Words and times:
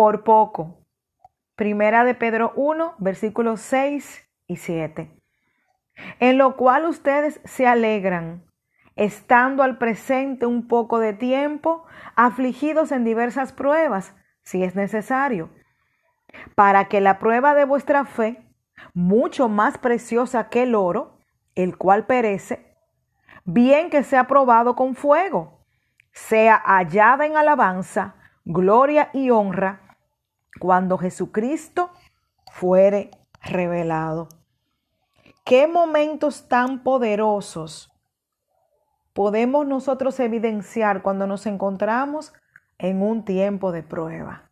por 0.00 0.24
poco. 0.24 0.78
Primera 1.56 2.04
de 2.04 2.14
Pedro 2.14 2.54
1, 2.56 2.94
versículos 3.00 3.60
6 3.60 4.30
y 4.46 4.56
7. 4.56 5.14
En 6.20 6.38
lo 6.38 6.56
cual 6.56 6.86
ustedes 6.86 7.38
se 7.44 7.66
alegran, 7.66 8.46
estando 8.96 9.62
al 9.62 9.76
presente 9.76 10.46
un 10.46 10.68
poco 10.68 11.00
de 11.00 11.12
tiempo, 11.12 11.84
afligidos 12.16 12.92
en 12.92 13.04
diversas 13.04 13.52
pruebas, 13.52 14.14
si 14.42 14.64
es 14.64 14.74
necesario, 14.74 15.50
para 16.54 16.86
que 16.86 17.02
la 17.02 17.18
prueba 17.18 17.54
de 17.54 17.66
vuestra 17.66 18.06
fe, 18.06 18.42
mucho 18.94 19.50
más 19.50 19.76
preciosa 19.76 20.48
que 20.48 20.62
el 20.62 20.74
oro, 20.74 21.18
el 21.54 21.76
cual 21.76 22.06
perece, 22.06 22.74
bien 23.44 23.90
que 23.90 24.02
sea 24.02 24.26
probado 24.26 24.76
con 24.76 24.94
fuego, 24.94 25.60
sea 26.10 26.56
hallada 26.56 27.26
en 27.26 27.36
alabanza, 27.36 28.14
gloria 28.46 29.10
y 29.12 29.28
honra 29.28 29.88
cuando 30.58 30.98
Jesucristo 30.98 31.90
fuere 32.50 33.10
revelado. 33.42 34.28
¿Qué 35.44 35.66
momentos 35.66 36.48
tan 36.48 36.82
poderosos 36.82 37.92
podemos 39.12 39.66
nosotros 39.66 40.18
evidenciar 40.20 41.02
cuando 41.02 41.26
nos 41.26 41.46
encontramos 41.46 42.32
en 42.78 43.02
un 43.02 43.24
tiempo 43.24 43.72
de 43.72 43.82
prueba? 43.82 44.50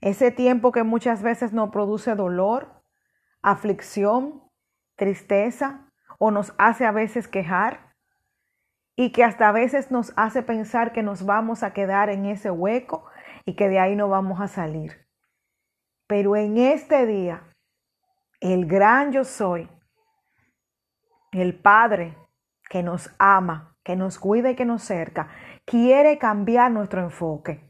Ese 0.00 0.30
tiempo 0.30 0.72
que 0.72 0.82
muchas 0.82 1.22
veces 1.22 1.52
nos 1.52 1.70
produce 1.70 2.14
dolor, 2.14 2.82
aflicción, 3.42 4.42
tristeza 4.94 5.90
o 6.18 6.30
nos 6.30 6.54
hace 6.58 6.84
a 6.84 6.92
veces 6.92 7.28
quejar 7.28 7.94
y 8.96 9.12
que 9.12 9.24
hasta 9.24 9.48
a 9.48 9.52
veces 9.52 9.90
nos 9.90 10.12
hace 10.16 10.42
pensar 10.42 10.92
que 10.92 11.02
nos 11.02 11.26
vamos 11.26 11.62
a 11.62 11.72
quedar 11.72 12.08
en 12.08 12.26
ese 12.26 12.50
hueco 12.50 13.04
y 13.44 13.54
que 13.54 13.68
de 13.68 13.78
ahí 13.78 13.94
no 13.94 14.08
vamos 14.08 14.40
a 14.40 14.48
salir. 14.48 15.05
Pero 16.06 16.36
en 16.36 16.56
este 16.56 17.06
día, 17.06 17.42
el 18.40 18.66
gran 18.66 19.12
yo 19.12 19.24
soy, 19.24 19.68
el 21.32 21.58
Padre 21.58 22.16
que 22.70 22.82
nos 22.82 23.14
ama, 23.18 23.76
que 23.82 23.96
nos 23.96 24.18
cuida 24.18 24.50
y 24.50 24.56
que 24.56 24.64
nos 24.64 24.82
cerca, 24.82 25.28
quiere 25.64 26.18
cambiar 26.18 26.70
nuestro 26.70 27.00
enfoque. 27.02 27.66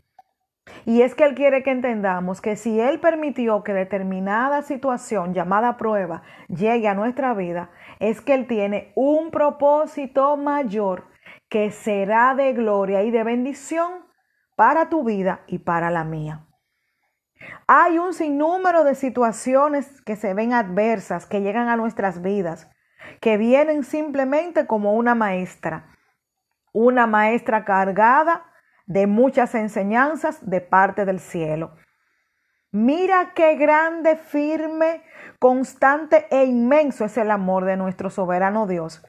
Y 0.85 1.03
es 1.03 1.15
que 1.15 1.25
Él 1.25 1.35
quiere 1.35 1.63
que 1.63 1.71
entendamos 1.71 2.41
que 2.41 2.57
si 2.57 2.81
Él 2.81 3.01
permitió 3.01 3.63
que 3.63 3.73
determinada 3.73 4.63
situación 4.63 5.33
llamada 5.33 5.77
prueba 5.77 6.23
llegue 6.49 6.89
a 6.89 6.95
nuestra 6.95 7.35
vida, 7.35 7.71
es 8.01 8.21
que 8.21 8.35
Él 8.35 8.47
tiene 8.47 8.93
un 8.95 9.31
propósito 9.31 10.37
mayor 10.37 11.07
que 11.49 11.71
será 11.71 12.35
de 12.35 12.53
gloria 12.53 13.03
y 13.03 13.11
de 13.11 13.25
bendición 13.25 14.07
para 14.57 14.89
tu 14.89 15.05
vida 15.05 15.43
y 15.47 15.59
para 15.59 15.91
la 15.91 16.05
mía. 16.05 16.47
Hay 17.67 17.99
un 17.99 18.15
sinnúmero 18.15 18.85
de 18.85 18.95
situaciones 18.95 20.01
que 20.03 20.17
se 20.17 20.35
ven 20.35 20.53
adversas, 20.53 21.27
que 21.27 21.41
llegan 21.41 21.69
a 21.69 21.77
nuestras 21.77 22.23
vidas, 22.23 22.71
que 23.21 23.37
vienen 23.37 23.85
simplemente 23.85 24.67
como 24.67 24.95
una 24.95 25.15
maestra, 25.15 25.97
una 26.73 27.07
maestra 27.07 27.65
cargada 27.65 28.45
de 28.87 29.07
muchas 29.07 29.55
enseñanzas 29.55 30.39
de 30.49 30.61
parte 30.61 31.05
del 31.05 31.21
cielo. 31.21 31.77
Mira 32.73 33.33
qué 33.35 33.57
grande, 33.57 34.17
firme, 34.17 35.03
constante 35.39 36.27
e 36.31 36.45
inmenso 36.45 37.05
es 37.05 37.17
el 37.17 37.31
amor 37.31 37.65
de 37.65 37.77
nuestro 37.77 38.11
soberano 38.11 38.67
Dios 38.67 39.03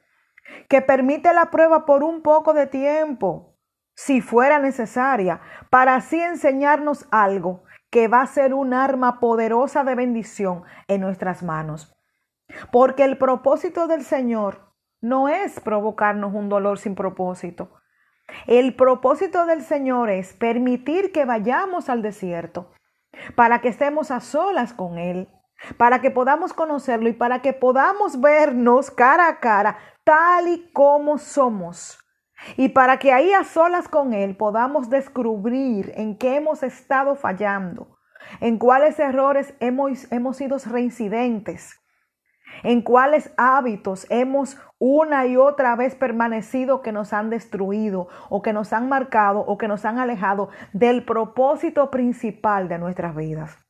que 0.68 0.82
permite 0.82 1.32
la 1.32 1.50
prueba 1.50 1.84
por 1.84 2.02
un 2.02 2.22
poco 2.22 2.54
de 2.54 2.66
tiempo, 2.66 3.56
si 3.94 4.20
fuera 4.20 4.58
necesaria, 4.58 5.40
para 5.70 5.96
así 5.96 6.20
enseñarnos 6.20 7.06
algo 7.10 7.64
que 7.90 8.08
va 8.08 8.22
a 8.22 8.26
ser 8.26 8.54
un 8.54 8.74
arma 8.74 9.20
poderosa 9.20 9.84
de 9.84 9.94
bendición 9.94 10.64
en 10.88 11.00
nuestras 11.00 11.42
manos. 11.42 11.94
Porque 12.70 13.04
el 13.04 13.18
propósito 13.18 13.86
del 13.86 14.04
Señor 14.04 14.72
no 15.00 15.28
es 15.28 15.60
provocarnos 15.60 16.34
un 16.34 16.48
dolor 16.48 16.78
sin 16.78 16.94
propósito. 16.94 17.80
El 18.46 18.74
propósito 18.74 19.46
del 19.46 19.62
Señor 19.62 20.10
es 20.10 20.32
permitir 20.34 21.12
que 21.12 21.24
vayamos 21.24 21.88
al 21.88 22.02
desierto 22.02 22.72
para 23.34 23.60
que 23.60 23.68
estemos 23.68 24.10
a 24.10 24.20
solas 24.20 24.74
con 24.74 24.98
Él, 24.98 25.28
para 25.76 26.00
que 26.00 26.10
podamos 26.10 26.52
conocerlo 26.52 27.08
y 27.08 27.14
para 27.14 27.40
que 27.40 27.52
podamos 27.52 28.20
vernos 28.20 28.90
cara 28.90 29.28
a 29.28 29.40
cara 29.40 29.78
tal 30.04 30.48
y 30.48 30.70
como 30.72 31.18
somos. 31.18 31.98
Y 32.56 32.70
para 32.70 32.98
que 32.98 33.12
ahí 33.12 33.32
a 33.32 33.44
solas 33.44 33.88
con 33.88 34.12
Él 34.12 34.36
podamos 34.36 34.90
descubrir 34.90 35.92
en 35.96 36.16
qué 36.16 36.36
hemos 36.36 36.62
estado 36.62 37.16
fallando, 37.16 37.98
en 38.40 38.58
cuáles 38.58 38.98
errores 38.98 39.54
hemos, 39.60 40.10
hemos 40.12 40.36
sido 40.36 40.56
reincidentes, 40.58 41.80
en 42.62 42.82
cuáles 42.82 43.32
hábitos 43.36 44.06
hemos 44.10 44.56
una 44.78 45.26
y 45.26 45.36
otra 45.36 45.76
vez 45.76 45.94
permanecido 45.94 46.82
que 46.82 46.92
nos 46.92 47.12
han 47.12 47.30
destruido 47.30 48.08
o 48.30 48.42
que 48.42 48.52
nos 48.52 48.72
han 48.72 48.88
marcado 48.88 49.40
o 49.40 49.58
que 49.58 49.68
nos 49.68 49.84
han 49.84 49.98
alejado 49.98 50.48
del 50.72 51.04
propósito 51.04 51.90
principal 51.90 52.68
de 52.68 52.78
nuestras 52.78 53.14
vidas. 53.14 53.67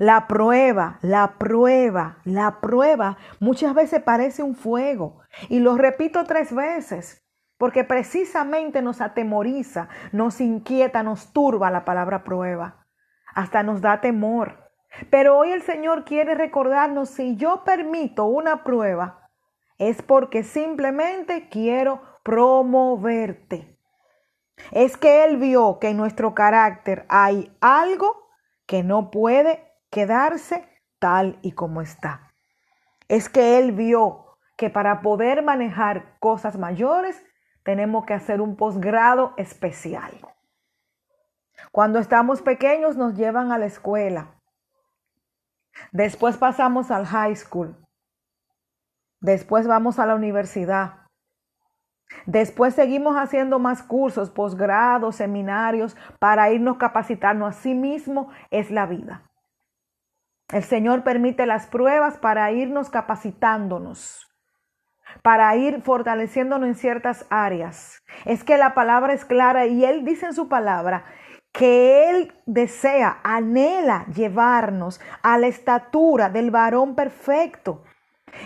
La 0.00 0.26
prueba, 0.28 0.98
la 1.02 1.34
prueba, 1.36 2.22
la 2.24 2.62
prueba 2.62 3.18
muchas 3.38 3.74
veces 3.74 4.02
parece 4.02 4.42
un 4.42 4.54
fuego. 4.54 5.20
Y 5.50 5.58
lo 5.58 5.76
repito 5.76 6.24
tres 6.24 6.54
veces, 6.54 7.22
porque 7.58 7.84
precisamente 7.84 8.80
nos 8.80 9.02
atemoriza, 9.02 9.90
nos 10.12 10.40
inquieta, 10.40 11.02
nos 11.02 11.34
turba 11.34 11.70
la 11.70 11.84
palabra 11.84 12.24
prueba. 12.24 12.86
Hasta 13.34 13.62
nos 13.62 13.82
da 13.82 14.00
temor. 14.00 14.70
Pero 15.10 15.36
hoy 15.36 15.52
el 15.52 15.60
Señor 15.60 16.06
quiere 16.06 16.34
recordarnos, 16.34 17.10
si 17.10 17.36
yo 17.36 17.62
permito 17.64 18.24
una 18.24 18.64
prueba, 18.64 19.28
es 19.76 20.00
porque 20.00 20.44
simplemente 20.44 21.50
quiero 21.50 22.00
promoverte. 22.22 23.78
Es 24.70 24.96
que 24.96 25.26
Él 25.26 25.36
vio 25.36 25.78
que 25.78 25.90
en 25.90 25.98
nuestro 25.98 26.34
carácter 26.34 27.04
hay 27.10 27.54
algo 27.60 28.30
que 28.64 28.82
no 28.82 29.10
puede 29.10 29.69
quedarse 29.90 30.68
tal 30.98 31.38
y 31.42 31.52
como 31.52 31.82
está. 31.82 32.32
Es 33.08 33.28
que 33.28 33.58
Él 33.58 33.72
vio 33.72 34.38
que 34.56 34.70
para 34.70 35.02
poder 35.02 35.42
manejar 35.42 36.18
cosas 36.20 36.58
mayores 36.58 37.24
tenemos 37.64 38.04
que 38.04 38.14
hacer 38.14 38.40
un 38.40 38.56
posgrado 38.56 39.34
especial. 39.36 40.12
Cuando 41.72 41.98
estamos 41.98 42.42
pequeños 42.42 42.96
nos 42.96 43.14
llevan 43.14 43.52
a 43.52 43.58
la 43.58 43.66
escuela. 43.66 44.34
Después 45.92 46.36
pasamos 46.36 46.90
al 46.90 47.06
high 47.06 47.36
school. 47.36 47.76
Después 49.20 49.66
vamos 49.66 49.98
a 49.98 50.06
la 50.06 50.14
universidad. 50.14 50.94
Después 52.26 52.74
seguimos 52.74 53.16
haciendo 53.16 53.58
más 53.58 53.82
cursos, 53.82 54.30
posgrados, 54.30 55.16
seminarios 55.16 55.96
para 56.18 56.50
irnos 56.50 56.76
capacitando. 56.76 57.46
Así 57.46 57.74
mismo 57.74 58.30
es 58.50 58.70
la 58.70 58.86
vida. 58.86 59.29
El 60.52 60.64
Señor 60.64 61.04
permite 61.04 61.46
las 61.46 61.66
pruebas 61.66 62.18
para 62.18 62.50
irnos 62.50 62.90
capacitándonos, 62.90 64.28
para 65.22 65.54
ir 65.54 65.82
fortaleciéndonos 65.82 66.68
en 66.68 66.74
ciertas 66.74 67.24
áreas. 67.30 68.02
Es 68.24 68.42
que 68.42 68.58
la 68.58 68.74
palabra 68.74 69.12
es 69.12 69.24
clara 69.24 69.66
y 69.66 69.84
Él 69.84 70.04
dice 70.04 70.26
en 70.26 70.34
su 70.34 70.48
palabra 70.48 71.04
que 71.52 72.10
Él 72.10 72.32
desea, 72.46 73.20
anhela 73.22 74.06
llevarnos 74.06 75.00
a 75.22 75.38
la 75.38 75.46
estatura 75.46 76.30
del 76.30 76.50
varón 76.50 76.96
perfecto. 76.96 77.84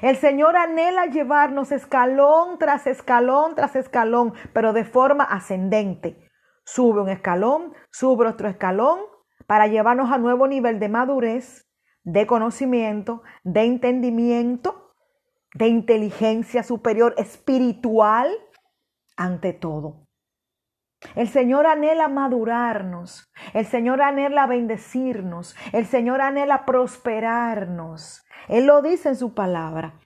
El 0.02 0.16
Señor 0.16 0.56
anhela 0.56 1.06
llevarnos 1.06 1.72
escalón 1.72 2.58
tras 2.58 2.86
escalón 2.86 3.54
tras 3.54 3.76
escalón, 3.76 4.34
pero 4.52 4.72
de 4.72 4.84
forma 4.84 5.24
ascendente. 5.24 6.30
Sube 6.64 7.00
un 7.00 7.08
escalón, 7.08 7.74
sube 7.90 8.26
otro 8.26 8.48
escalón, 8.48 9.00
para 9.46 9.66
llevarnos 9.66 10.10
a 10.10 10.18
nuevo 10.18 10.46
nivel 10.46 10.78
de 10.80 10.88
madurez, 10.88 11.63
de 12.04 12.26
conocimiento, 12.26 13.22
de 13.42 13.64
entendimiento, 13.64 14.94
de 15.54 15.68
inteligencia 15.68 16.62
superior 16.62 17.14
espiritual, 17.18 18.30
ante 19.16 19.52
todo. 19.52 20.04
El 21.14 21.28
Señor 21.28 21.66
anhela 21.66 22.08
madurarnos, 22.08 23.30
el 23.52 23.66
Señor 23.66 24.02
anhela 24.02 24.46
bendecirnos, 24.46 25.54
el 25.72 25.86
Señor 25.86 26.20
anhela 26.20 26.64
prosperarnos. 26.64 28.24
Él 28.48 28.66
lo 28.66 28.82
dice 28.82 29.10
en 29.10 29.16
su 29.16 29.34
palabra. 29.34 30.00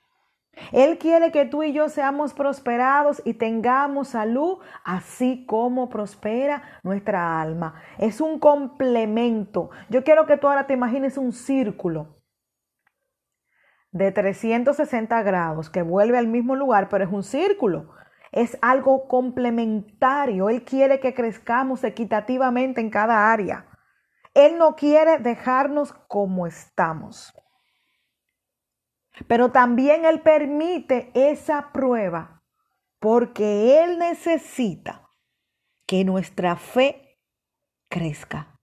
Él 0.72 0.99
quiere 0.99 1.32
que 1.32 1.44
tú 1.44 1.62
y 1.62 1.72
yo 1.72 1.88
seamos 1.88 2.34
prosperados 2.34 3.22
y 3.25 3.34
tengamos 3.34 4.08
salud, 4.08 4.58
así 4.84 5.44
como 5.46 5.88
prospera 5.88 6.62
nuestra 6.82 7.40
alma. 7.40 7.75
Es 7.99 8.20
un 8.20 8.38
complemento. 8.38 9.70
Yo 9.88 10.05
quiero 10.05 10.26
que 10.26 10.37
tú 10.37 10.49
ahora 10.49 10.66
te 10.66 10.75
imagines 10.75 11.19
un 11.19 11.32
círculo 11.32 12.16
de 13.90 14.12
360 14.12 15.22
grados 15.22 15.70
que 15.70 15.82
vuelve 15.82 16.19
al 16.19 16.26
mismo 16.26 16.55
lugar, 16.55 16.88
pero 16.88 17.04
es 17.04 17.12
un 17.12 17.22
círculo. 17.22 17.90
Es 18.32 18.58
algo 18.61 19.08
complementario. 19.08 20.50
Él 20.50 20.64
quiere 20.64 21.00
que 21.00 21.14
crezcamos 21.14 21.82
equitativamente 21.84 22.81
en 22.81 22.90
cada 22.90 23.32
área. 23.32 23.66
Él 24.34 24.58
no 24.58 24.76
quiere 24.76 25.19
dejarnos 25.19 25.93
como 25.93 26.46
estamos. 26.46 27.34
Pero 29.26 29.50
también 29.50 30.04
Él 30.04 30.20
permite 30.20 31.10
esa 31.14 31.72
prueba 31.72 32.42
porque 33.00 33.82
Él 33.82 33.98
necesita 33.98 35.08
que 35.86 36.04
nuestra 36.04 36.56
fe 36.56 37.18
crezca. 37.88 38.58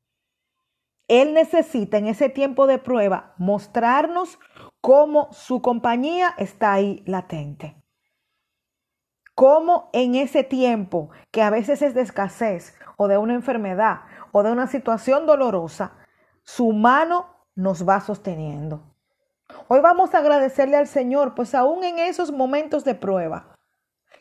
Él 1.08 1.34
necesita 1.34 1.98
en 1.98 2.08
ese 2.08 2.30
tiempo 2.30 2.68
de 2.68 2.80
prueba 2.80 3.36
mostrarnos 3.38 4.40
cómo 4.82 5.30
su 5.32 5.62
compañía 5.62 6.34
está 6.38 6.74
ahí 6.74 7.04
latente. 7.06 7.82
Cómo 9.36 9.90
en 9.94 10.16
ese 10.16 10.44
tiempo, 10.44 11.10
que 11.32 11.42
a 11.42 11.50
veces 11.50 11.82
es 11.82 11.94
de 11.94 12.02
escasez 12.02 12.78
o 12.98 13.08
de 13.08 13.18
una 13.18 13.34
enfermedad 13.34 14.02
o 14.32 14.44
de 14.44 14.52
una 14.52 14.68
situación 14.68 15.26
dolorosa, 15.26 15.98
su 16.44 16.72
mano 16.72 17.46
nos 17.56 17.88
va 17.88 18.00
sosteniendo. 18.00 18.95
Hoy 19.68 19.80
vamos 19.80 20.14
a 20.14 20.20
agradecerle 20.20 20.78
al 20.78 20.88
Señor, 20.88 21.36
pues 21.36 21.56
aún 21.56 21.84
en 21.84 22.00
esos 22.00 22.32
momentos 22.32 22.84
de 22.84 22.96
prueba, 22.96 23.56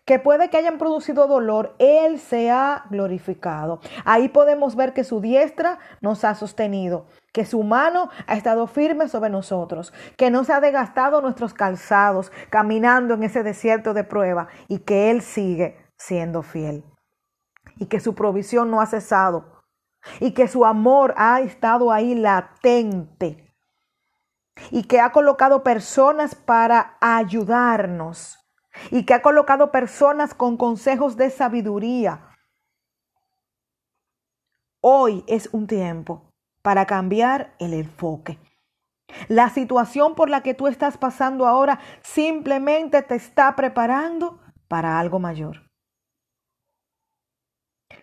que 0.07 0.19
puede 0.19 0.51
que 0.51 0.57
hayan 0.57 0.79
producido 0.79 1.27
dolor, 1.27 1.75
Él 1.79 2.19
se 2.19 2.51
ha 2.51 2.85
glorificado. 2.91 3.81
Ahí 4.05 4.29
podemos 4.29 4.77
ver 4.77 4.93
que 4.93 5.05
su 5.05 5.21
diestra 5.21 5.79
nos 6.01 6.25
ha 6.25 6.35
sostenido, 6.35 7.07
que 7.33 7.45
su 7.45 7.63
mano 7.63 8.11
ha 8.27 8.37
estado 8.37 8.67
firme 8.67 9.09
sobre 9.09 9.31
nosotros, 9.31 9.93
que 10.17 10.31
no 10.31 10.45
se 10.45 10.53
ha 10.53 10.61
desgastado 10.61 11.21
nuestros 11.21 11.55
calzados 11.55 12.33
caminando 12.51 13.15
en 13.15 13.23
ese 13.23 13.43
desierto 13.43 13.95
de 13.95 14.05
prueba 14.05 14.49
y 14.69 14.81
que 14.81 15.11
Él 15.11 15.23
sigue 15.23 15.77
siendo 15.97 16.43
fiel 16.43 16.85
y 17.77 17.87
que 17.87 18.01
su 18.01 18.15
provisión 18.15 18.71
no 18.71 18.81
ha 18.81 18.87
cesado 18.87 19.63
y 20.21 20.33
que 20.33 20.49
su 20.49 20.65
amor 20.65 21.15
ha 21.17 21.41
estado 21.41 21.91
ahí 21.91 22.15
latente 22.15 23.54
y 24.71 24.85
que 24.85 25.01
ha 25.01 25.13
colocado 25.13 25.63
personas 25.63 26.35
para 26.35 26.97
ayudarnos 27.01 28.39
y 28.91 29.05
que 29.05 29.15
ha 29.15 29.23
colocado 29.23 29.71
personas 29.71 30.35
con 30.35 30.57
consejos 30.57 31.17
de 31.17 31.31
sabiduría. 31.31 32.31
Hoy 34.81 35.25
es 35.27 35.49
un 35.53 35.67
tiempo 35.67 36.31
para 36.63 36.87
cambiar 36.87 37.55
el 37.59 37.75
enfoque. 37.75 38.39
La 39.29 39.49
situación 39.49 40.15
por 40.15 40.29
la 40.29 40.43
que 40.43 40.55
tú 40.55 40.67
estás 40.67 40.99
pasando 40.99 41.47
ahora 41.47 41.79
simplemente 42.03 43.03
te 43.03 43.15
está 43.15 43.55
preparando 43.55 44.41
para 44.69 44.99
algo 44.99 45.19
mayor. 45.19 45.63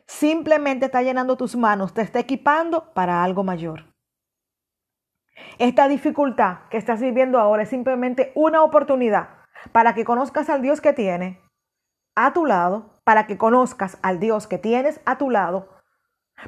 Simplemente 0.08 0.86
está 0.88 1.02
llenando 1.02 1.38
tus 1.38 1.56
manos, 1.56 1.94
te 1.94 2.02
está 2.02 2.20
equipando 2.20 2.94
para 2.94 3.24
algo 3.24 3.44
mayor. 3.44 3.91
Esta 5.60 5.88
dificultad 5.88 6.60
que 6.70 6.78
estás 6.78 7.02
viviendo 7.02 7.40
ahora 7.40 7.64
es 7.64 7.70
simplemente 7.70 8.32
una 8.36 8.64
oportunidad 8.64 9.30
para 9.72 9.94
que 9.94 10.06
conozcas 10.06 10.50
al 10.50 10.62
Dios 10.62 10.82
que 10.82 10.94
tiene 10.94 11.40
a 12.16 12.34
tu 12.34 12.46
lado, 12.46 13.00
para 13.04 13.28
que 13.28 13.38
conozcas 13.38 13.98
al 14.02 14.20
Dios 14.20 14.48
que 14.48 14.58
tienes 14.58 15.00
a 15.06 15.18
tu 15.18 15.30
lado, 15.30 15.70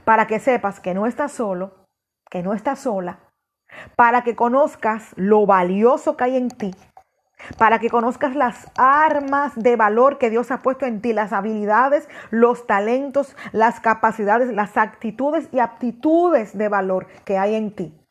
para 0.03 0.27
que 0.27 0.39
sepas 0.39 0.79
que 0.79 0.93
no 0.93 1.05
estás 1.05 1.31
solo, 1.31 1.85
que 2.29 2.43
no 2.43 2.53
estás 2.53 2.79
sola, 2.79 3.19
para 3.95 4.23
que 4.23 4.35
conozcas 4.35 5.13
lo 5.15 5.45
valioso 5.45 6.17
que 6.17 6.23
hay 6.23 6.37
en 6.37 6.49
ti, 6.49 6.75
para 7.57 7.79
que 7.79 7.89
conozcas 7.89 8.35
las 8.35 8.71
armas 8.77 9.53
de 9.55 9.75
valor 9.75 10.17
que 10.17 10.29
Dios 10.29 10.51
ha 10.51 10.61
puesto 10.61 10.85
en 10.85 11.01
ti, 11.01 11.13
las 11.13 11.33
habilidades, 11.33 12.09
los 12.31 12.67
talentos, 12.67 13.35
las 13.51 13.79
capacidades, 13.79 14.51
las 14.53 14.77
actitudes 14.77 15.49
y 15.51 15.59
aptitudes 15.59 16.57
de 16.57 16.69
valor 16.69 17.07
que 17.25 17.37
hay 17.37 17.55
en 17.55 17.75
ti, 17.75 18.02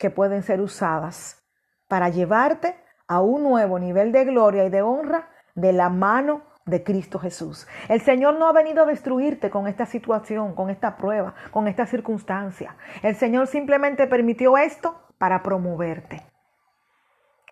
que 0.00 0.10
pueden 0.10 0.42
ser 0.42 0.62
usadas 0.62 1.44
para 1.86 2.08
llevarte 2.08 2.74
a 3.06 3.20
un 3.20 3.42
nuevo 3.42 3.78
nivel 3.78 4.12
de 4.12 4.24
gloria 4.24 4.64
y 4.64 4.70
de 4.70 4.80
honra 4.80 5.28
de 5.54 5.74
la 5.74 5.90
mano 5.90 6.42
de 6.64 6.82
Cristo 6.82 7.18
Jesús. 7.18 7.68
El 7.88 8.00
Señor 8.00 8.38
no 8.38 8.48
ha 8.48 8.52
venido 8.52 8.84
a 8.84 8.86
destruirte 8.86 9.50
con 9.50 9.66
esta 9.66 9.84
situación, 9.84 10.54
con 10.54 10.70
esta 10.70 10.96
prueba, 10.96 11.34
con 11.50 11.68
esta 11.68 11.84
circunstancia. 11.84 12.76
El 13.02 13.14
Señor 13.14 13.46
simplemente 13.46 14.06
permitió 14.06 14.56
esto 14.56 14.98
para 15.18 15.42
promoverte. 15.42 16.22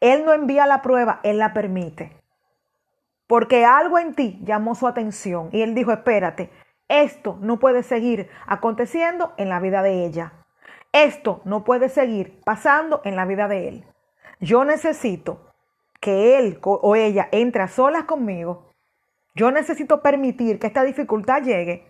Él 0.00 0.24
no 0.24 0.32
envía 0.32 0.66
la 0.66 0.80
prueba, 0.80 1.20
Él 1.24 1.38
la 1.38 1.52
permite. 1.52 2.16
Porque 3.26 3.66
algo 3.66 3.98
en 3.98 4.14
ti 4.14 4.40
llamó 4.42 4.74
su 4.74 4.86
atención 4.86 5.50
y 5.52 5.60
Él 5.60 5.74
dijo, 5.74 5.92
espérate, 5.92 6.50
esto 6.88 7.36
no 7.42 7.58
puede 7.58 7.82
seguir 7.82 8.30
aconteciendo 8.46 9.34
en 9.36 9.50
la 9.50 9.60
vida 9.60 9.82
de 9.82 10.06
ella. 10.06 10.32
Esto 10.92 11.42
no 11.44 11.64
puede 11.64 11.88
seguir 11.88 12.40
pasando 12.44 13.00
en 13.04 13.16
la 13.16 13.24
vida 13.24 13.48
de 13.48 13.68
Él. 13.68 13.84
Yo 14.40 14.64
necesito 14.64 15.48
que 16.00 16.38
él 16.38 16.58
o 16.62 16.96
ella 16.96 17.28
entre 17.32 17.62
a 17.62 17.68
solas 17.68 18.04
conmigo, 18.04 18.72
yo 19.34 19.50
necesito 19.50 20.00
permitir 20.02 20.58
que 20.58 20.66
esta 20.66 20.84
dificultad 20.84 21.42
llegue 21.42 21.86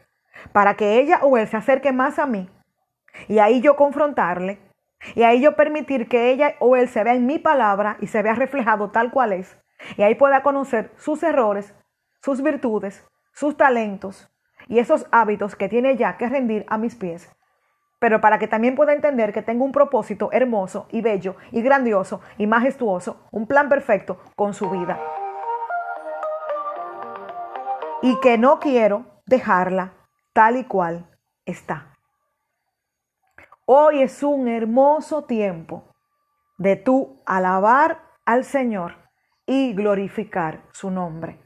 para 0.52 0.74
que 0.74 0.98
ella 0.98 1.20
o 1.22 1.36
él 1.36 1.46
se 1.48 1.56
acerque 1.56 1.92
más 1.92 2.18
a 2.18 2.26
mí 2.26 2.48
y 3.26 3.38
ahí 3.38 3.60
yo 3.60 3.76
confrontarle 3.76 4.58
y 5.14 5.22
ahí 5.22 5.40
yo 5.40 5.56
permitir 5.56 6.08
que 6.08 6.30
ella 6.30 6.54
o 6.60 6.76
él 6.76 6.88
se 6.88 7.02
vea 7.04 7.14
en 7.14 7.26
mi 7.26 7.38
palabra 7.38 7.96
y 8.00 8.06
se 8.06 8.22
vea 8.22 8.34
reflejado 8.34 8.90
tal 8.90 9.10
cual 9.10 9.32
es 9.32 9.56
y 9.96 10.02
ahí 10.02 10.14
pueda 10.14 10.42
conocer 10.42 10.90
sus 10.96 11.22
errores, 11.22 11.74
sus 12.22 12.42
virtudes, 12.42 13.04
sus 13.32 13.56
talentos 13.56 14.30
y 14.68 14.78
esos 14.78 15.06
hábitos 15.10 15.56
que 15.56 15.68
tiene 15.68 15.96
ya 15.96 16.16
que 16.16 16.28
rendir 16.28 16.66
a 16.68 16.78
mis 16.78 16.94
pies 16.96 17.30
pero 17.98 18.20
para 18.20 18.38
que 18.38 18.48
también 18.48 18.76
pueda 18.76 18.92
entender 18.92 19.32
que 19.32 19.42
tengo 19.42 19.64
un 19.64 19.72
propósito 19.72 20.30
hermoso 20.32 20.86
y 20.90 21.00
bello 21.00 21.36
y 21.50 21.62
grandioso 21.62 22.20
y 22.36 22.46
majestuoso, 22.46 23.26
un 23.30 23.46
plan 23.46 23.68
perfecto 23.68 24.20
con 24.36 24.54
su 24.54 24.70
vida. 24.70 25.00
Y 28.02 28.18
que 28.20 28.38
no 28.38 28.60
quiero 28.60 29.22
dejarla 29.26 29.94
tal 30.32 30.56
y 30.56 30.64
cual 30.64 31.06
está. 31.44 31.96
Hoy 33.64 34.02
es 34.02 34.22
un 34.22 34.46
hermoso 34.48 35.24
tiempo 35.24 35.92
de 36.56 36.76
tú 36.76 37.20
alabar 37.26 38.00
al 38.24 38.44
Señor 38.44 38.94
y 39.46 39.72
glorificar 39.74 40.62
su 40.72 40.90
nombre, 40.90 41.40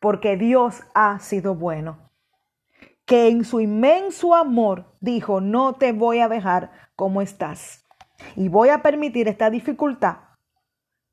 porque 0.00 0.36
Dios 0.36 0.82
ha 0.94 1.18
sido 1.20 1.54
bueno 1.54 2.09
que 3.10 3.26
en 3.26 3.44
su 3.44 3.58
inmenso 3.58 4.36
amor 4.36 4.94
dijo, 5.00 5.40
no 5.40 5.72
te 5.74 5.90
voy 5.90 6.20
a 6.20 6.28
dejar 6.28 6.70
como 6.94 7.22
estás. 7.22 7.84
Y 8.36 8.48
voy 8.48 8.68
a 8.68 8.82
permitir 8.82 9.26
esta 9.26 9.50
dificultad 9.50 10.18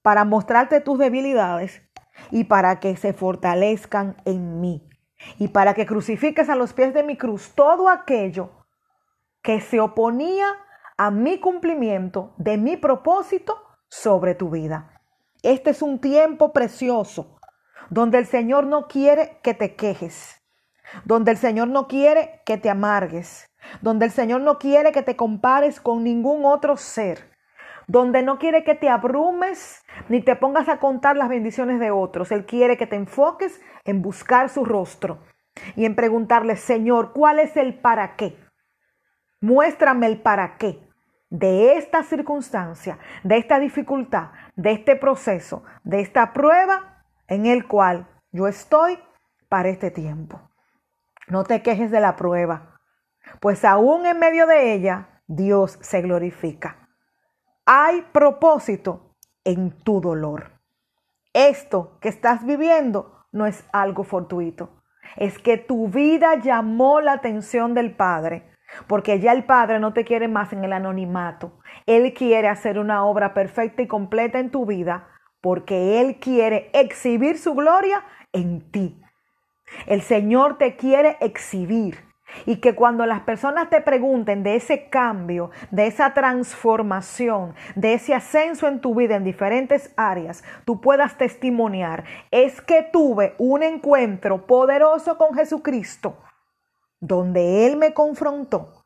para 0.03 0.23
mostrarte 0.23 0.79
tus 0.79 0.99
debilidades 0.99 1.81
y 2.29 2.43
para 2.43 2.79
que 2.79 2.95
se 2.97 3.13
fortalezcan 3.13 4.15
en 4.25 4.61
mí. 4.61 4.87
Y 5.39 5.47
para 5.47 5.73
que 5.73 5.87
crucifiques 5.87 6.49
a 6.49 6.55
los 6.55 6.71
pies 6.71 6.93
de 6.93 7.01
mi 7.01 7.17
cruz 7.17 7.53
todo 7.55 7.89
aquello 7.89 8.51
que 9.41 9.59
se 9.59 9.79
oponía 9.79 10.45
a 10.97 11.09
mi 11.09 11.39
cumplimiento 11.39 12.35
de 12.37 12.57
mi 12.57 12.77
propósito 12.77 13.57
sobre 13.89 14.35
tu 14.35 14.51
vida. 14.51 15.01
Este 15.41 15.71
es 15.71 15.81
un 15.81 15.97
tiempo 15.97 16.53
precioso 16.53 17.39
donde 17.89 18.19
el 18.19 18.27
Señor 18.27 18.67
no 18.67 18.87
quiere 18.87 19.39
que 19.41 19.55
te 19.55 19.75
quejes 19.75 20.36
donde 21.05 21.31
el 21.31 21.37
Señor 21.37 21.67
no 21.67 21.87
quiere 21.87 22.41
que 22.45 22.57
te 22.57 22.69
amargues, 22.69 23.49
donde 23.81 24.05
el 24.05 24.11
Señor 24.11 24.41
no 24.41 24.57
quiere 24.57 24.91
que 24.91 25.03
te 25.03 25.15
compares 25.15 25.79
con 25.81 26.03
ningún 26.03 26.45
otro 26.45 26.77
ser, 26.77 27.29
donde 27.87 28.21
no 28.21 28.37
quiere 28.37 28.63
que 28.63 28.75
te 28.75 28.89
abrumes 28.89 29.83
ni 30.09 30.21
te 30.21 30.35
pongas 30.35 30.69
a 30.69 30.79
contar 30.79 31.15
las 31.15 31.29
bendiciones 31.29 31.79
de 31.79 31.91
otros. 31.91 32.31
Él 32.31 32.45
quiere 32.45 32.77
que 32.77 32.87
te 32.87 32.95
enfoques 32.95 33.61
en 33.85 34.01
buscar 34.01 34.49
su 34.49 34.65
rostro 34.65 35.19
y 35.75 35.85
en 35.85 35.95
preguntarle, 35.95 36.55
Señor, 36.57 37.13
¿cuál 37.13 37.39
es 37.39 37.55
el 37.57 37.79
para 37.79 38.15
qué? 38.15 38.37
Muéstrame 39.39 40.07
el 40.07 40.21
para 40.21 40.57
qué 40.57 40.87
de 41.29 41.77
esta 41.77 42.03
circunstancia, 42.03 42.99
de 43.23 43.37
esta 43.37 43.59
dificultad, 43.59 44.31
de 44.55 44.71
este 44.71 44.95
proceso, 44.95 45.63
de 45.83 45.99
esta 45.99 46.33
prueba 46.33 47.03
en 47.27 47.45
el 47.45 47.67
cual 47.67 48.07
yo 48.31 48.47
estoy 48.47 48.97
para 49.49 49.69
este 49.69 49.91
tiempo. 49.91 50.41
No 51.27 51.43
te 51.43 51.61
quejes 51.61 51.91
de 51.91 51.99
la 51.99 52.15
prueba, 52.15 52.79
pues 53.41 53.65
aún 53.65 54.05
en 54.05 54.17
medio 54.17 54.47
de 54.47 54.73
ella 54.73 55.21
Dios 55.27 55.77
se 55.81 56.01
glorifica. 56.01 56.87
Hay 57.65 58.03
propósito 58.13 59.15
en 59.43 59.71
tu 59.83 59.99
dolor. 59.99 60.51
Esto 61.33 61.97
que 61.99 62.07
estás 62.07 62.45
viviendo 62.45 63.25
no 63.33 63.45
es 63.45 63.65
algo 63.73 64.05
fortuito. 64.05 64.81
Es 65.17 65.37
que 65.37 65.57
tu 65.57 65.89
vida 65.89 66.35
llamó 66.35 67.01
la 67.01 67.13
atención 67.13 67.73
del 67.73 67.93
Padre, 67.95 68.49
porque 68.87 69.19
ya 69.19 69.33
el 69.33 69.43
Padre 69.45 69.79
no 69.79 69.91
te 69.93 70.05
quiere 70.05 70.29
más 70.29 70.53
en 70.53 70.63
el 70.63 70.71
anonimato. 70.71 71.59
Él 71.85 72.13
quiere 72.13 72.47
hacer 72.47 72.79
una 72.79 73.05
obra 73.05 73.33
perfecta 73.33 73.81
y 73.81 73.87
completa 73.87 74.39
en 74.39 74.49
tu 74.49 74.65
vida, 74.65 75.09
porque 75.41 75.99
Él 76.01 76.19
quiere 76.19 76.69
exhibir 76.73 77.37
su 77.37 77.53
gloria 77.53 78.03
en 78.31 78.71
ti. 78.71 79.01
El 79.85 80.01
Señor 80.01 80.57
te 80.57 80.75
quiere 80.75 81.17
exhibir. 81.19 82.05
Y 82.45 82.57
que 82.57 82.75
cuando 82.75 83.05
las 83.05 83.21
personas 83.21 83.69
te 83.69 83.79
pregunten 83.79 84.43
de 84.43 84.57
ese 84.57 84.89
cambio, 84.89 85.49
de 85.71 85.87
esa 85.87 86.13
transformación, 86.13 87.55
de 87.75 87.93
ese 87.93 88.13
ascenso 88.13 88.67
en 88.67 88.81
tu 88.81 88.93
vida 88.93 89.15
en 89.15 89.23
diferentes 89.23 89.93
áreas, 89.95 90.43
tú 90.65 90.81
puedas 90.81 91.17
testimoniar, 91.17 92.03
es 92.29 92.61
que 92.61 92.83
tuve 92.83 93.33
un 93.37 93.63
encuentro 93.63 94.45
poderoso 94.45 95.17
con 95.17 95.35
Jesucristo, 95.35 96.17
donde 96.99 97.65
Él 97.65 97.77
me 97.77 97.93
confrontó, 97.93 98.76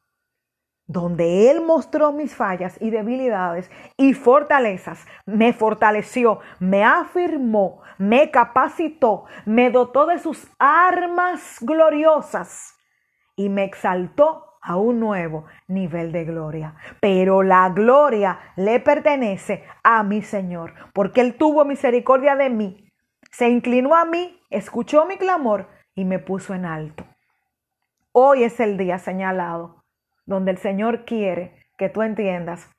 donde 0.92 1.50
Él 1.50 1.62
mostró 1.62 2.12
mis 2.12 2.36
fallas 2.36 2.78
y 2.82 2.90
debilidades 2.90 3.72
y 3.96 4.14
fortalezas, 4.14 5.06
me 5.26 5.54
fortaleció, 5.54 6.40
me 6.60 6.84
afirmó, 6.84 7.82
me 7.98 8.30
capacitó, 8.30 9.26
me 9.46 9.72
dotó 9.72 10.06
de 10.06 10.20
sus 10.20 10.48
armas 10.60 11.58
gloriosas 11.62 12.76
y 13.36 13.50
me 13.50 13.64
exaltó 13.64 14.58
a 14.62 14.76
un 14.76 15.00
nuevo 15.00 15.46
nivel 15.68 16.12
de 16.12 16.26
gloria. 16.26 16.76
Pero 17.00 17.42
la 17.42 17.70
gloria 17.70 18.40
le 18.58 18.80
pertenece 18.80 19.64
a 19.84 20.04
mi 20.04 20.22
Señor, 20.22 20.74
porque 20.94 21.22
Él 21.22 21.36
tuvo 21.36 21.64
misericordia 21.64 22.36
de 22.36 22.50
mí, 22.50 22.92
se 23.32 23.50
inclinó 23.50 23.96
a 23.96 24.04
mí, 24.04 24.40
escuchó 24.50 25.06
mi 25.06 25.16
clamor 25.18 25.70
y 25.96 26.04
me 26.04 26.20
puso 26.20 26.54
en 26.54 26.66
alto. 26.66 27.06
Hoy 28.12 28.44
es 28.44 28.60
el 28.60 28.78
día 28.78 29.00
señalado 29.00 29.81
donde 30.26 30.52
el 30.52 30.58
Señor 30.58 31.06
quiere 31.06 31.56
que 31.78 31.90
tú 31.90 32.02
entiendas 32.02 32.70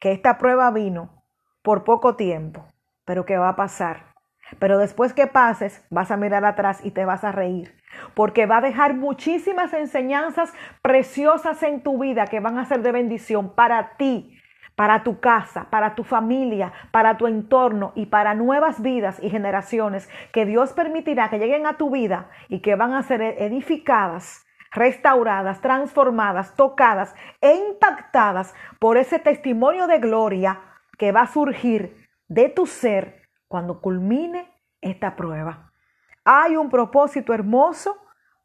que 0.00 0.12
esta 0.12 0.38
prueba 0.38 0.70
vino 0.70 1.22
por 1.62 1.84
poco 1.84 2.16
tiempo, 2.16 2.66
pero 3.04 3.24
que 3.24 3.38
va 3.38 3.50
a 3.50 3.56
pasar. 3.56 4.14
Pero 4.58 4.78
después 4.78 5.12
que 5.12 5.26
pases, 5.26 5.84
vas 5.90 6.10
a 6.10 6.16
mirar 6.16 6.44
atrás 6.44 6.80
y 6.84 6.92
te 6.92 7.04
vas 7.04 7.24
a 7.24 7.32
reír 7.32 7.76
porque 8.14 8.46
va 8.46 8.58
a 8.58 8.62
dejar 8.62 8.94
muchísimas 8.94 9.72
enseñanzas 9.72 10.52
preciosas 10.82 11.62
en 11.62 11.82
tu 11.82 11.98
vida 11.98 12.26
que 12.26 12.40
van 12.40 12.58
a 12.58 12.64
ser 12.64 12.82
de 12.82 12.92
bendición 12.92 13.54
para 13.54 13.96
ti, 13.96 14.38
para 14.74 15.02
tu 15.02 15.20
casa, 15.20 15.68
para 15.70 15.94
tu 15.94 16.04
familia, 16.04 16.72
para 16.90 17.16
tu 17.16 17.26
entorno 17.26 17.92
y 17.94 18.06
para 18.06 18.34
nuevas 18.34 18.82
vidas 18.82 19.18
y 19.22 19.30
generaciones 19.30 20.08
que 20.32 20.44
Dios 20.44 20.72
permitirá 20.72 21.30
que 21.30 21.38
lleguen 21.38 21.66
a 21.66 21.76
tu 21.76 21.90
vida 21.90 22.28
y 22.48 22.60
que 22.60 22.74
van 22.74 22.92
a 22.92 23.02
ser 23.02 23.22
edificadas, 23.22 24.45
restauradas, 24.76 25.60
transformadas, 25.60 26.54
tocadas 26.54 27.14
e 27.40 27.54
impactadas 27.54 28.54
por 28.78 28.98
ese 28.98 29.18
testimonio 29.18 29.86
de 29.86 29.98
gloria 29.98 30.60
que 30.98 31.12
va 31.12 31.22
a 31.22 31.26
surgir 31.26 32.06
de 32.28 32.48
tu 32.50 32.66
ser 32.66 33.22
cuando 33.48 33.80
culmine 33.80 34.52
esta 34.80 35.16
prueba. 35.16 35.72
Hay 36.24 36.56
un 36.56 36.68
propósito 36.68 37.32
hermoso 37.32 37.96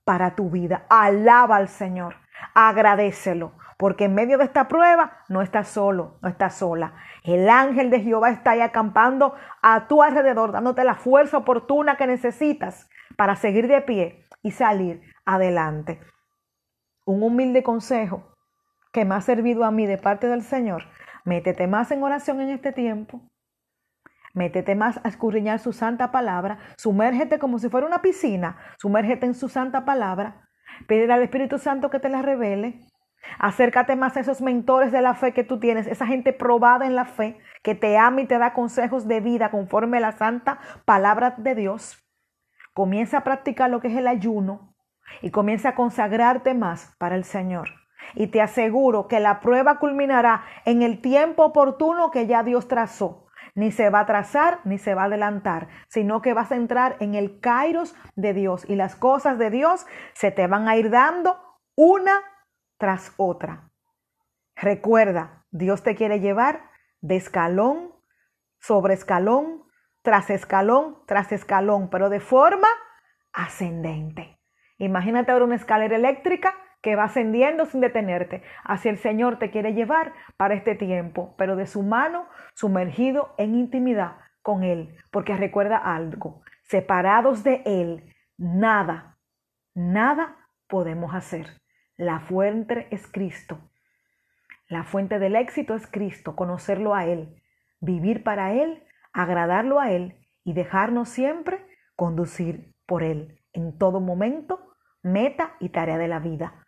para 0.06 0.36
tu 0.36 0.50
vida. 0.50 0.86
Alaba 0.90 1.58
al 1.58 1.68
Señor, 1.68 2.16
agradecelo, 2.54 3.54
porque 3.78 4.06
en 4.06 4.16
medio 4.16 4.38
de 4.38 4.46
esta 4.46 4.68
prueba 4.68 5.20
no 5.28 5.42
estás 5.42 5.68
solo, 5.68 6.18
no 6.22 6.30
estás 6.30 6.56
sola. 6.56 6.94
El 7.24 7.50
ángel 7.50 7.90
de 7.90 8.02
Jehová 8.02 8.30
está 8.30 8.52
ahí 8.52 8.62
acampando 8.62 9.36
a 9.62 9.88
tu 9.88 10.02
alrededor, 10.02 10.52
dándote 10.52 10.84
la 10.84 10.96
fuerza 10.96 11.38
oportuna 11.38 11.98
que 11.98 12.08
necesitas 12.08 12.90
para 13.18 13.36
seguir 13.36 13.68
de 13.68 13.82
pie 13.82 14.26
y 14.44 14.52
salir 14.52 15.02
adelante. 15.26 16.00
Un 17.06 17.24
humilde 17.24 17.64
consejo 17.64 18.36
que 18.94 19.06
me 19.06 19.16
ha 19.16 19.22
servido 19.22 19.64
a 19.64 19.72
mí 19.72 19.88
de 19.88 19.98
parte 19.98 20.28
del 20.28 20.44
Señor. 20.44 20.84
Métete 21.26 21.66
más 21.66 21.92
en 21.92 22.04
oración 22.04 22.42
en 22.42 22.50
este 22.50 22.72
tiempo. 22.72 23.22
Métete 24.34 24.76
más 24.76 25.00
a 25.04 25.10
escurriñar 25.10 25.60
su 25.60 25.74
santa 25.74 26.12
palabra. 26.12 26.60
Sumérgete 26.78 27.40
como 27.40 27.58
si 27.58 27.70
fuera 27.70 27.88
una 27.88 28.02
piscina. 28.02 28.58
Sumérgete 28.78 29.26
en 29.26 29.34
su 29.34 29.50
santa 29.50 29.84
palabra. 29.84 30.48
Pídele 30.88 31.14
al 31.14 31.24
Espíritu 31.24 31.58
Santo 31.58 31.90
que 31.90 32.00
te 32.00 32.10
la 32.10 32.22
revele. 32.22 32.80
Acércate 33.40 33.96
más 33.96 34.16
a 34.18 34.20
esos 34.20 34.42
mentores 34.42 34.92
de 34.92 35.02
la 35.02 35.16
fe 35.16 35.34
que 35.34 35.44
tú 35.44 35.60
tienes, 35.60 35.88
esa 35.88 36.08
gente 36.08 36.34
probada 36.34 36.88
en 36.88 36.96
la 36.96 37.06
fe, 37.06 37.38
que 37.62 37.76
te 37.76 37.98
ama 37.98 38.22
y 38.22 38.26
te 38.26 38.38
da 38.38 38.54
consejos 38.54 39.08
de 39.08 39.22
vida 39.22 39.52
conforme 39.52 39.98
a 39.98 40.02
la 40.02 40.12
santa 40.14 40.60
palabra 40.86 41.36
de 41.38 41.56
Dios. 41.56 42.04
Comienza 42.74 43.20
a 43.20 43.24
practicar 43.24 43.70
lo 43.70 43.80
que 43.80 43.90
es 43.90 43.98
el 43.98 44.08
ayuno 44.08 44.71
y 45.22 45.32
comienza 45.32 45.70
a 45.70 45.76
consagrarte 45.76 46.54
más 46.54 46.96
para 46.98 47.16
el 47.16 47.24
Señor. 47.24 47.70
Y 48.16 48.28
te 48.28 48.42
aseguro 48.42 49.08
que 49.08 49.20
la 49.20 49.40
prueba 49.40 49.80
culminará 49.80 50.44
en 50.66 50.82
el 50.82 51.02
tiempo 51.02 51.46
oportuno 51.46 52.12
que 52.12 52.28
ya 52.28 52.44
Dios 52.44 52.68
trazó 52.68 53.28
ni 53.56 53.72
se 53.72 53.90
va 53.90 54.00
a 54.00 54.04
atrasar 54.04 54.60
ni 54.64 54.78
se 54.78 54.96
va 54.96 55.04
a 55.04 55.06
adelantar, 55.06 55.68
sino 55.88 56.22
que 56.22 56.34
vas 56.34 56.52
a 56.52 56.56
entrar 56.56 56.98
en 57.00 57.16
el 57.16 57.40
kairos 57.40 57.96
de 58.16 58.34
Dios 58.34 58.66
y 58.70 58.76
las 58.76 58.96
cosas 58.96 59.38
de 59.38 59.50
Dios 59.50 59.86
se 60.14 60.32
te 60.32 60.48
van 60.48 60.68
a 60.68 60.78
ir 60.78 60.90
dando 60.90 61.38
una 61.76 62.22
tras 62.78 63.14
otra. 63.18 63.70
Recuerda, 64.56 65.46
Dios 65.52 65.84
te 65.84 65.96
quiere 65.96 66.20
llevar 66.20 66.70
de 67.02 67.16
escalón 67.16 67.94
sobre 68.60 68.94
escalón, 68.94 69.64
tras 70.02 70.30
escalón, 70.30 71.04
tras 71.08 71.32
escalón, 71.32 71.90
pero 71.90 72.10
de 72.10 72.20
forma 72.20 72.68
ascendente. 73.34 74.41
Imagínate 74.82 75.32
ahora 75.32 75.46
una 75.46 75.56
escalera 75.56 75.96
eléctrica 75.96 76.56
que 76.82 76.96
va 76.96 77.04
ascendiendo 77.04 77.68
sin 77.68 77.82
detenerte. 77.82 78.42
Hacia 78.64 78.90
el 78.90 78.98
Señor 78.98 79.38
te 79.38 79.52
quiere 79.52 79.76
llevar 79.76 80.14
para 80.38 80.56
este 80.56 80.74
tiempo, 80.74 81.36
pero 81.38 81.56
de 81.56 81.68
su 81.68 81.84
mano 81.84 82.26
sumergido 82.56 83.36
en 83.38 83.54
intimidad 83.54 84.18
con 84.42 84.64
Él. 84.64 84.98
Porque 85.12 85.36
recuerda 85.36 85.78
algo, 85.78 86.42
separados 86.64 87.44
de 87.44 87.62
Él, 87.64 88.12
nada, 88.38 89.20
nada 89.76 90.48
podemos 90.68 91.14
hacer. 91.14 91.62
La 91.96 92.20
fuente 92.20 92.88
es 92.90 93.06
Cristo. 93.06 93.60
La 94.68 94.84
fuente 94.84 95.20
del 95.20 95.36
éxito 95.36 95.76
es 95.76 95.86
Cristo, 95.86 96.36
conocerlo 96.36 96.96
a 96.96 97.06
Él, 97.06 97.40
vivir 97.82 98.24
para 98.24 98.54
Él, 98.54 98.84
agradarlo 99.14 99.80
a 99.80 99.92
Él 99.92 100.18
y 100.44 100.54
dejarnos 100.54 101.08
siempre 101.10 101.68
conducir 101.96 102.74
por 102.88 103.04
Él 103.04 103.38
en 103.54 103.78
todo 103.78 104.00
momento, 104.00 104.71
meta 105.04 105.56
y 105.60 105.70
tarea 105.70 105.98
de 105.98 106.08
la 106.08 106.20
vida. 106.20 106.66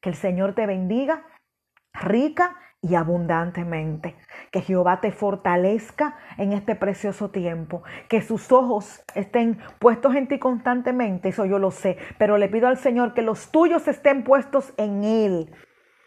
Que 0.00 0.10
el 0.10 0.14
Señor 0.14 0.54
te 0.54 0.66
bendiga 0.66 1.26
rica 1.92 2.56
y 2.82 2.94
abundantemente. 2.96 4.16
Que 4.50 4.60
Jehová 4.60 5.00
te 5.00 5.10
fortalezca 5.10 6.16
en 6.36 6.52
este 6.52 6.74
precioso 6.74 7.30
tiempo. 7.30 7.82
Que 8.08 8.20
sus 8.20 8.52
ojos 8.52 9.02
estén 9.14 9.58
puestos 9.78 10.14
en 10.14 10.28
ti 10.28 10.38
constantemente. 10.38 11.30
Eso 11.30 11.46
yo 11.46 11.58
lo 11.58 11.70
sé. 11.70 11.96
Pero 12.18 12.36
le 12.36 12.48
pido 12.48 12.68
al 12.68 12.76
Señor 12.76 13.14
que 13.14 13.22
los 13.22 13.50
tuyos 13.50 13.88
estén 13.88 14.24
puestos 14.24 14.74
en 14.76 15.04
Él 15.04 15.54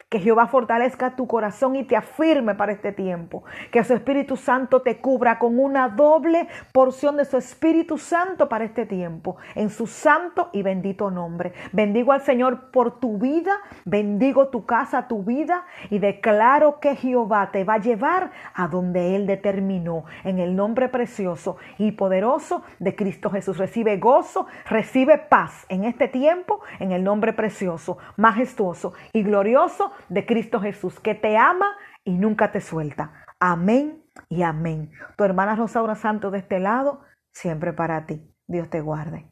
que 0.10 0.22
Jehová 0.22 0.48
fortalezca 0.48 1.18
tu 1.18 1.28
corazón 1.28 1.76
y 1.76 1.84
te 1.84 1.98
afirme 1.98 2.56
para 2.56 2.72
este 2.72 2.94
tiempo. 2.94 3.44
Que 3.72 3.84
su 3.84 3.94
Espíritu 3.94 4.38
Santo 4.38 4.82
te 4.82 5.00
cubra 5.00 5.38
con 5.38 5.60
una 5.60 5.90
doble 5.90 6.48
porción 6.72 7.18
de 7.18 7.26
su 7.26 7.36
Espíritu 7.36 7.98
Santo 7.98 8.48
para 8.48 8.64
este 8.64 8.86
tiempo. 8.86 9.36
En 9.54 9.70
su 9.70 9.86
santo 9.86 10.50
y 10.54 10.64
bendito 10.64 11.12
nombre. 11.12 11.52
Bendigo 11.74 12.14
al 12.14 12.22
Señor 12.22 12.72
por 12.72 13.02
tu 13.02 13.18
vida. 13.18 13.52
Bendigo 13.84 14.48
tu 14.48 14.66
casa, 14.66 15.10
tu 15.10 15.24
vida. 15.24 15.66
Y 15.90 16.00
declaro 16.00 16.80
que 16.80 16.96
Jehová 16.96 17.52
te 17.52 17.66
va 17.66 17.74
a 17.74 17.82
llevar 17.82 18.32
a 18.54 18.70
donde 18.70 19.18
Él 19.18 19.28
determinó. 19.28 20.06
En 20.24 20.40
el 20.40 20.56
nombre 20.56 20.88
precioso 20.88 21.58
y 21.78 21.92
poderoso 21.92 22.64
de 22.80 22.96
Cristo 22.96 23.30
Jesús. 23.30 23.58
Recibe 23.58 23.98
gozo, 23.98 24.48
recibe 24.70 25.18
paz 25.18 25.66
en 25.68 25.84
este 25.84 26.08
tiempo. 26.08 26.62
En 26.80 26.94
el 26.94 27.04
nombre 27.04 27.34
precioso, 27.34 27.98
majestuoso 28.16 28.94
y 29.12 29.24
glorioso 29.24 29.92
de 30.10 30.26
Cristo 30.26 30.60
Jesús, 30.60 31.00
que 31.00 31.16
te 31.16 31.38
ama 31.38 31.76
y 32.04 32.18
nunca 32.18 32.52
te 32.52 32.62
suelta. 32.62 33.26
Amén 33.40 34.04
y 34.30 34.44
amén. 34.44 34.92
Tu 35.18 35.24
hermana 35.24 35.56
Rosaura 35.56 35.96
Santo 35.96 36.32
de 36.32 36.40
este 36.40 36.60
lado, 36.60 37.02
siempre 37.32 37.74
para 37.74 38.06
ti. 38.06 38.34
Dios 38.48 38.70
te 38.70 38.82
guarde. 38.82 39.30